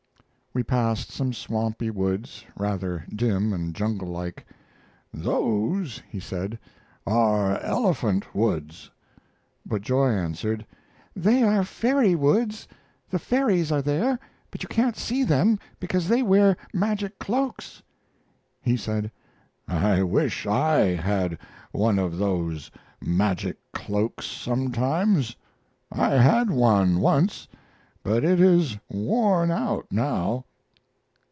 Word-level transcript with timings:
We 0.53 0.63
passed 0.63 1.11
some 1.13 1.31
swampy 1.31 1.89
woods, 1.89 2.43
rather 2.57 3.05
dim 3.07 3.53
and 3.53 3.73
junglelike. 3.73 4.45
"Those," 5.13 6.03
he 6.09 6.19
said, 6.19 6.59
"are 7.07 7.57
elephant 7.61 8.35
woods." 8.35 8.91
But 9.65 9.81
Joy 9.81 10.09
answered: 10.09 10.65
"They 11.15 11.41
are 11.41 11.63
fairy 11.63 12.15
woods. 12.15 12.67
The 13.09 13.17
fairies 13.17 13.71
are 13.71 13.81
there, 13.81 14.19
but 14.51 14.61
you 14.61 14.67
can't 14.67 14.97
see 14.97 15.23
them 15.23 15.57
because 15.79 16.09
they 16.09 16.21
wear 16.21 16.57
magic 16.73 17.17
cloaks." 17.17 17.81
He 18.61 18.75
said: 18.75 19.09
"I 19.69 20.03
wish 20.03 20.45
I 20.45 20.79
had 20.95 21.37
one 21.71 21.97
of 21.97 22.17
those 22.17 22.69
magic 22.99 23.57
cloaks, 23.71 24.25
sometimes. 24.25 25.37
I 25.93 26.15
had 26.15 26.49
one 26.49 26.99
once, 26.99 27.47
but 28.03 28.23
it 28.23 28.39
is 28.39 28.75
worn 28.89 29.51
out 29.51 29.85
now." 29.91 30.43